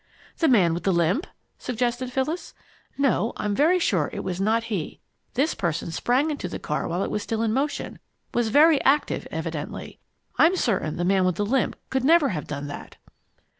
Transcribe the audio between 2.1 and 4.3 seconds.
Phyllis. "No, I'm very sure it